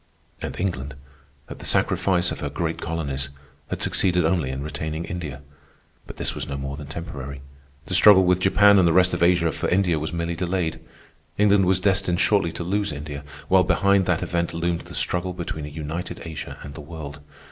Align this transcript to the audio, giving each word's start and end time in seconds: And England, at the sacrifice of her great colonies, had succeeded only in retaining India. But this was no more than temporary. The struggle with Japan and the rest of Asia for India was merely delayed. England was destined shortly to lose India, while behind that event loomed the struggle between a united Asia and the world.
And 0.41 0.59
England, 0.59 0.95
at 1.47 1.59
the 1.59 1.63
sacrifice 1.67 2.31
of 2.31 2.39
her 2.39 2.49
great 2.49 2.81
colonies, 2.81 3.29
had 3.69 3.83
succeeded 3.83 4.25
only 4.25 4.49
in 4.49 4.63
retaining 4.63 5.05
India. 5.05 5.43
But 6.07 6.17
this 6.17 6.33
was 6.33 6.47
no 6.47 6.57
more 6.57 6.75
than 6.75 6.87
temporary. 6.87 7.43
The 7.85 7.93
struggle 7.93 8.23
with 8.25 8.39
Japan 8.39 8.79
and 8.79 8.87
the 8.87 8.93
rest 8.93 9.13
of 9.13 9.21
Asia 9.21 9.51
for 9.51 9.69
India 9.69 9.99
was 9.99 10.11
merely 10.11 10.35
delayed. 10.35 10.79
England 11.37 11.65
was 11.67 11.79
destined 11.79 12.19
shortly 12.19 12.51
to 12.53 12.63
lose 12.63 12.91
India, 12.91 13.23
while 13.47 13.63
behind 13.63 14.07
that 14.07 14.23
event 14.23 14.55
loomed 14.55 14.81
the 14.81 14.95
struggle 14.95 15.33
between 15.33 15.65
a 15.65 15.69
united 15.69 16.23
Asia 16.25 16.57
and 16.63 16.73
the 16.73 16.81
world. 16.81 17.19